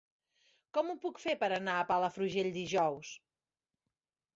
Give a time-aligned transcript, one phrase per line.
[0.77, 3.17] Com ho puc fer per anar a Palafrugell dijous?